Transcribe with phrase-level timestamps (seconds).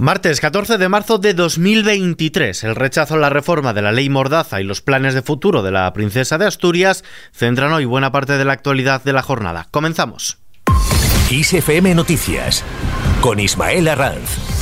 [0.00, 4.60] Martes 14 de marzo de 2023, el rechazo a la reforma de la ley Mordaza
[4.60, 8.44] y los planes de futuro de la princesa de Asturias centran hoy buena parte de
[8.44, 9.66] la actualidad de la jornada.
[9.72, 10.38] Comenzamos.
[11.32, 12.62] ISFM Noticias
[13.20, 14.57] con Ismael Arranz.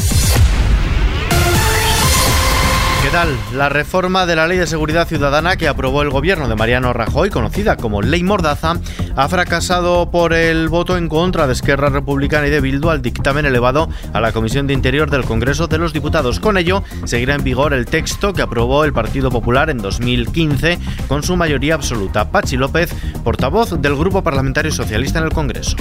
[3.54, 7.30] La reforma de la Ley de Seguridad Ciudadana que aprobó el gobierno de Mariano Rajoy,
[7.30, 8.74] conocida como Ley Mordaza,
[9.16, 13.46] ha fracasado por el voto en contra de Esquerra Republicana y de Bildu al dictamen
[13.46, 16.40] elevado a la Comisión de Interior del Congreso de los Diputados.
[16.40, 21.22] Con ello, seguirá en vigor el texto que aprobó el Partido Popular en 2015 con
[21.22, 22.30] su mayoría absoluta.
[22.30, 22.92] Pachi López,
[23.24, 25.78] portavoz del Grupo Parlamentario Socialista en el Congreso.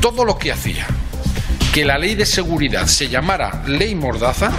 [0.00, 0.88] Todo lo que hacía
[1.72, 4.50] que la ley de seguridad se llamara ley Mordaza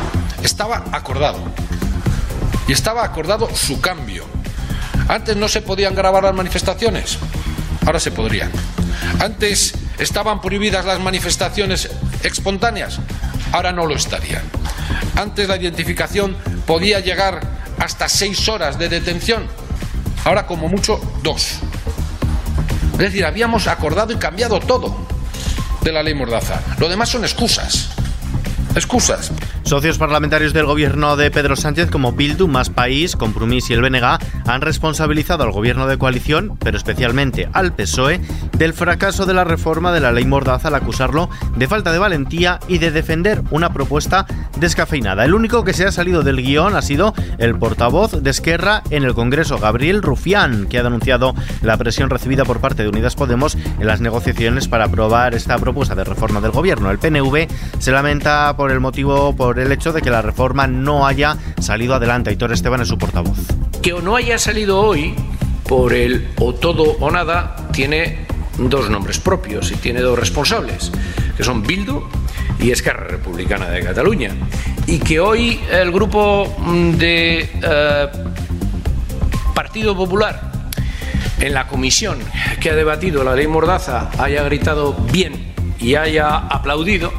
[0.41, 1.39] estaba acordado
[2.67, 4.25] y estaba acordado su cambio.
[5.07, 7.17] Antes no se podían grabar las manifestaciones,
[7.85, 8.51] ahora se podrían.
[9.19, 11.89] Antes estaban prohibidas las manifestaciones
[12.23, 12.99] espontáneas,
[13.51, 14.43] ahora no lo estarían.
[15.15, 17.41] Antes la identificación podía llegar
[17.79, 19.47] hasta seis horas de detención,
[20.23, 21.59] ahora como mucho dos.
[22.93, 24.95] Es decir, habíamos acordado y cambiado todo
[25.81, 26.61] de la ley Mordaza.
[26.77, 27.89] Lo demás son excusas.
[28.75, 29.31] Excusas.
[29.73, 34.19] Socios parlamentarios del gobierno de Pedro Sánchez como Bildu, Más País, Compromís y el BNG
[34.45, 38.21] han responsabilizado al gobierno de coalición, pero especialmente al PSOE,
[38.57, 42.59] del fracaso de la reforma de la ley Mordaza al acusarlo de falta de valentía
[42.67, 44.25] y de defender una propuesta
[44.57, 45.25] descafeinada.
[45.25, 49.03] El único que se ha salido del guion ha sido el portavoz de Esquerra en
[49.03, 53.55] el Congreso, Gabriel Rufián, que ha denunciado la presión recibida por parte de Unidas Podemos
[53.55, 56.91] en las negociaciones para aprobar esta propuesta de reforma del gobierno.
[56.91, 57.47] El PNV
[57.79, 61.95] se lamenta por el motivo por el hecho de que la reforma no haya salido
[61.95, 62.29] adelante.
[62.29, 63.62] Aitor Esteban es su portavoz.
[63.83, 65.13] Que o no haya salido hoy
[65.67, 68.25] por el o todo o nada tiene
[68.57, 70.89] dos nombres propios y tiene dos responsables,
[71.35, 72.01] que son Bildu
[72.61, 74.31] y Esquerra Republicana de Cataluña.
[74.87, 76.55] Y que hoy el grupo
[76.97, 78.07] de eh,
[79.53, 80.49] Partido Popular
[81.41, 82.19] en la comisión
[82.61, 87.11] que ha debatido la ley Mordaza haya gritado bien y haya aplaudido,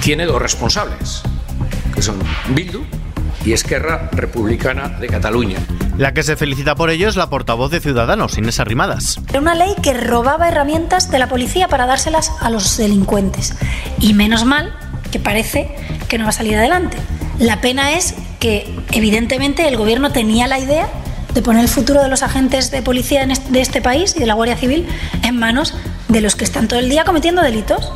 [0.00, 1.22] tiene dos responsables
[1.92, 2.20] que son
[2.54, 2.84] Bildu
[3.46, 5.58] y Esquerra Republicana de Cataluña.
[5.96, 9.20] La que se felicita por ello es la portavoz de Ciudadanos, Inés Arrimadas.
[9.28, 13.54] Era una ley que robaba herramientas de la policía para dárselas a los delincuentes.
[14.00, 14.74] Y menos mal
[15.12, 15.74] que parece
[16.08, 16.96] que no va a salir adelante.
[17.38, 20.88] La pena es que, evidentemente, el gobierno tenía la idea
[21.32, 24.34] de poner el futuro de los agentes de policía de este país y de la
[24.34, 24.88] Guardia Civil
[25.22, 25.72] en manos
[26.08, 27.92] de los que están todo el día cometiendo delitos.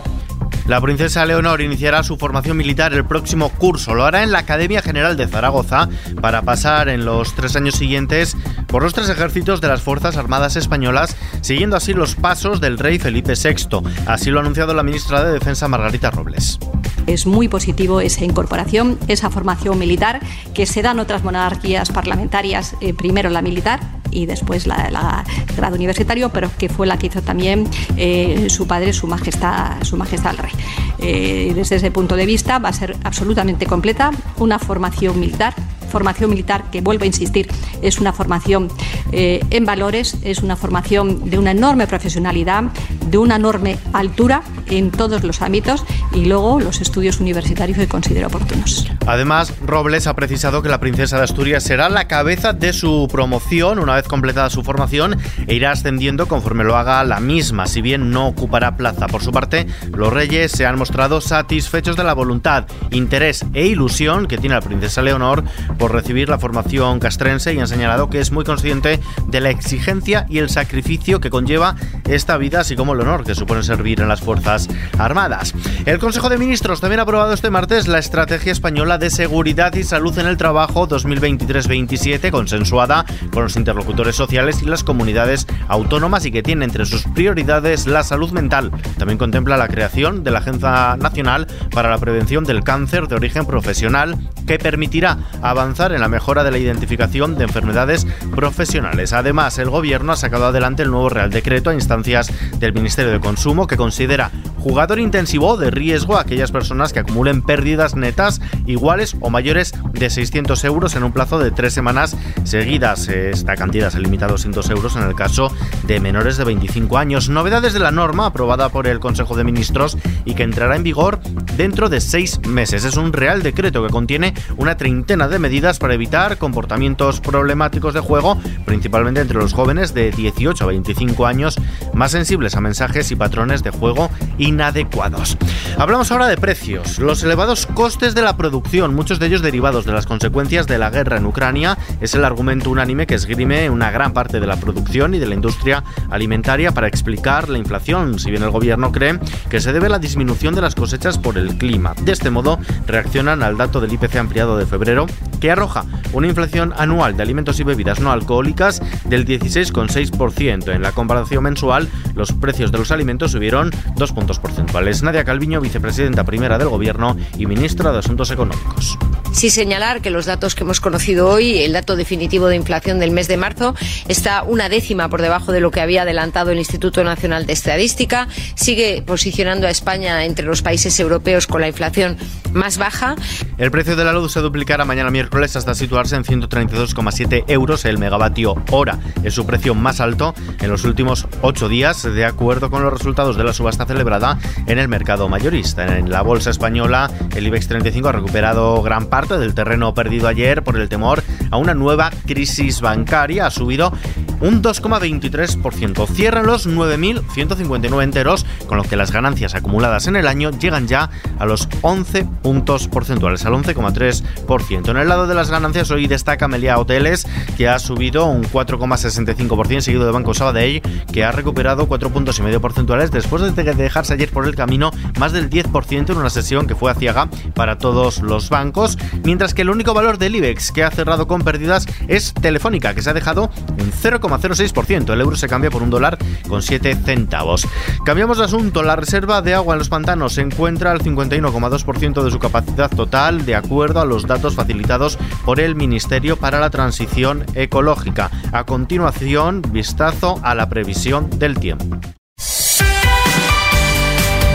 [0.71, 3.93] La princesa Leonor iniciará su formación militar el próximo curso.
[3.93, 5.89] Lo hará en la Academia General de Zaragoza
[6.21, 8.37] para pasar en los tres años siguientes
[8.69, 13.01] por los tres ejércitos de las Fuerzas Armadas Españolas, siguiendo así los pasos del rey
[13.01, 13.81] Felipe VI.
[14.07, 16.61] Así lo ha anunciado la ministra de Defensa Margarita Robles.
[17.09, 20.21] Es muy positivo esa incorporación, esa formación militar
[20.55, 25.25] que se da en otras monarquías parlamentarias, eh, primero la militar y después la, la,
[25.57, 29.97] grado universitario, pero que fue la que hizo también eh, su padre, su majestad, su
[29.97, 30.53] majestad el rey.
[30.99, 35.55] Eh, desde ese punto de vista va a ser absolutamente completa, una formación militar
[35.91, 37.49] formación militar, que vuelvo a insistir,
[37.83, 38.69] es una formación
[39.13, 42.63] eh, en valores, es una formación de una enorme profesionalidad,
[43.07, 48.29] de una enorme altura en todos los ámbitos y luego los estudios universitarios que considero
[48.29, 48.87] oportunos.
[49.07, 53.79] Además, Robles ha precisado que la princesa de Asturias será la cabeza de su promoción
[53.79, 58.11] una vez completada su formación e irá ascendiendo conforme lo haga la misma, si bien
[58.11, 59.07] no ocupará plaza.
[59.07, 64.27] Por su parte, los reyes se han mostrado satisfechos de la voluntad, interés e ilusión
[64.27, 65.45] que tiene la princesa Leonor
[65.79, 70.27] por recibir la formación castrense y han señalado que es muy consciente de la exigencia
[70.29, 71.77] y el sacrificio que conlleva
[72.09, 74.60] esta vida, así como el honor que supone servir en las Fuerzas
[74.99, 75.55] Armadas.
[75.87, 79.85] El Consejo de Ministros también ha aprobado este martes la Estrategia Española de Seguridad y
[79.85, 86.33] Salud en el Trabajo 2023-27, consensuada con los interlocutores sociales y las comunidades autónomas y
[86.33, 88.71] que tiene entre sus prioridades la salud mental.
[88.99, 93.47] También contempla la creación de la Agencia Nacional para la Prevención del Cáncer de Origen
[93.47, 99.13] Profesional, que permitirá avanzar en la mejora de la identificación de enfermedades profesionales.
[99.13, 103.21] Además, el Gobierno ha sacado adelante el nuevo Real Decreto a instancias del Ministerio de
[103.21, 109.17] Consumo que considera jugador intensivo de riesgo a aquellas personas que acumulen pérdidas netas iguales
[109.21, 113.09] o mayores de 600 euros en un plazo de tres semanas seguidas.
[113.09, 115.53] Esta cantidad se limita a 200 euros en el caso
[115.87, 117.29] de menores de 25 años.
[117.29, 121.21] Novedades de la norma aprobada por el Consejo de Ministros y que entrará en vigor
[121.61, 122.87] dentro de seis meses.
[122.87, 128.01] Es un real decreto que contiene una treintena de medidas para evitar comportamientos problemáticos de
[128.01, 131.61] juego, principalmente entre los jóvenes de 18 a 25 años,
[131.93, 134.09] más sensibles a mensajes y patrones de juego
[134.39, 135.37] inadecuados.
[135.77, 136.99] Hablamos ahora de precios.
[136.99, 140.89] Los elevados costes de la producción, muchos de ellos derivados de las consecuencias de la
[140.89, 145.13] guerra en Ucrania, es el argumento unánime que esgrime una gran parte de la producción
[145.13, 149.21] y de la industria alimentaria para explicar la inflación, si bien el gobierno cree
[149.51, 151.95] que se debe a la disminución de las cosechas por el clima.
[152.03, 155.07] De este modo, reaccionan al dato del IPC ampliado de febrero,
[155.41, 160.75] que arroja una inflación anual de alimentos y bebidas no alcohólicas del 16,6%.
[160.75, 165.03] En la comparación mensual, los precios de los alimentos subieron dos puntos porcentuales.
[165.03, 168.99] Nadia Calviño, vicepresidenta primera del Gobierno y ministra de Asuntos Económicos.
[169.33, 173.13] Sí señalar que los datos que hemos conocido hoy, el dato definitivo de inflación del
[173.13, 173.75] mes de marzo,
[174.09, 178.29] está una décima por debajo de lo que había adelantado el Instituto Nacional de Estadística.
[178.55, 182.17] Sigue posicionando a España entre los países europeos con la inflación
[182.53, 183.15] más baja.
[183.59, 187.99] El precio de la luz se duplicará mañana miércoles hasta situarse en 132,7 euros el
[187.99, 188.99] megavatio hora.
[189.23, 193.37] Es su precio más alto en los últimos ocho días, de acuerdo con los resultados
[193.37, 195.99] de la subasta celebrada en el mercado mayorista.
[195.99, 200.63] En la bolsa española, el IBEX 35 ha recuperado gran parte del terreno perdido ayer
[200.63, 203.47] por el temor a una nueva crisis bancaria.
[203.47, 203.93] Ha subido
[204.41, 206.07] un 2,23%.
[206.09, 211.11] Cierran los 9.159 enteros, con lo que las ganancias acumuladas en el año llegan ya
[211.39, 214.91] a los 11 puntos porcentuales, al 11,3%.
[214.91, 217.27] En el lado de las ganancias hoy destaca Melia Hoteles,
[217.57, 220.83] que ha subido un 4,65%, seguido de Banco Sabadell,
[221.13, 224.91] que ha recuperado 4 puntos y medio porcentuales después de dejarse ayer por el camino
[225.19, 229.55] más del 10% en una sesión que fue a ciaga para todos los bancos, mientras
[229.55, 233.11] que el único valor del IBEX que ha cerrado con pérdidas es Telefónica, que se
[233.11, 233.51] ha dejado
[233.81, 233.93] un
[234.39, 235.13] 0,06%.
[235.13, 236.19] El euro se cambia por un dólar
[236.49, 237.67] con 7 centavos.
[238.05, 238.83] Cambiamos de asunto.
[238.83, 243.45] La reserva de agua en los pantanos se encuentra al 51,2% de su capacidad total,
[243.45, 248.31] de acuerdo a los datos facilitados por el Ministerio para la Transición Ecológica.
[248.53, 251.99] A continuación, vistazo a la previsión del tiempo.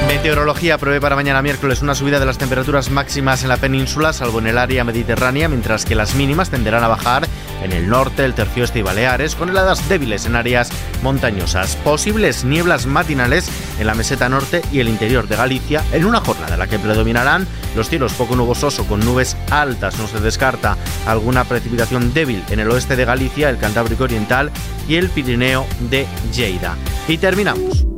[0.07, 4.39] Meteorología prevé para mañana miércoles una subida de las temperaturas máximas en la península, salvo
[4.39, 7.27] en el área mediterránea, mientras que las mínimas tenderán a bajar
[7.63, 10.69] en el norte, el tercio este y Baleares, con heladas débiles en áreas
[11.01, 11.75] montañosas.
[11.77, 13.49] Posibles nieblas matinales
[13.79, 16.79] en la meseta norte y el interior de Galicia, en una jornada en la que
[16.79, 19.97] predominarán los cielos poco nubosos o con nubes altas.
[19.97, 24.51] No se descarta alguna precipitación débil en el oeste de Galicia, el Cantábrico Oriental
[24.87, 26.75] y el Pirineo de Lleida.
[27.07, 27.94] Y terminamos.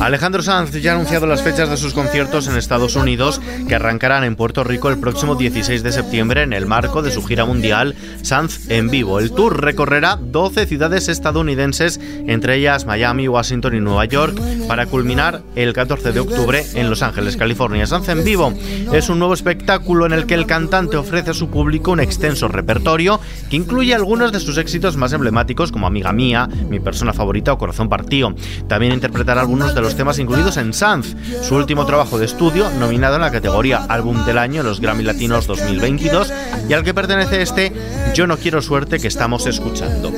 [0.00, 4.24] Alejandro Sanz ya ha anunciado las fechas de sus conciertos en Estados Unidos que arrancarán
[4.24, 7.96] en Puerto Rico el próximo 16 de septiembre en el marco de su gira mundial
[8.22, 9.18] Sanz en vivo.
[9.18, 14.38] El tour recorrerá 12 ciudades estadounidenses, entre ellas Miami, Washington y Nueva York,
[14.68, 17.86] para culminar el 14 de octubre en Los Ángeles, California.
[17.86, 18.54] Sanz en vivo
[18.92, 22.48] es un nuevo espectáculo en el que el cantante ofrece a su público un extenso
[22.48, 23.20] repertorio
[23.50, 27.58] que incluye algunos de sus éxitos más emblemáticos como Amiga Mía, Mi Persona Favorita o
[27.58, 28.34] Corazón Partido.
[28.68, 33.16] También interpretará algunos de los temas incluidos en Sanz, su último trabajo de estudio, nominado
[33.16, 36.32] en la categoría Álbum del Año en los Grammy Latinos 2022,
[36.68, 37.72] y al que pertenece este
[38.14, 40.12] Yo no quiero suerte que estamos escuchando.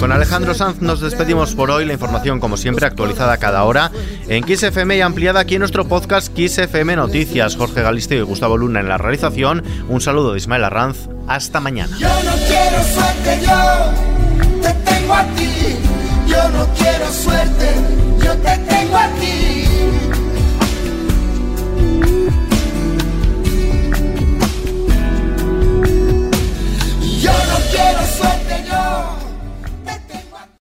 [0.00, 1.84] Con Alejandro Sanz nos despedimos por hoy.
[1.84, 3.90] La información, como siempre, actualizada cada hora
[4.28, 7.56] en Kiss FM y ampliada aquí en nuestro podcast Kiss FM Noticias.
[7.56, 9.62] Jorge Galisteo y Gustavo Luna en la realización.
[9.88, 11.08] Un saludo de Ismael Arranz.
[11.26, 11.96] Hasta mañana.
[11.98, 14.13] Yo no quiero suerte, yo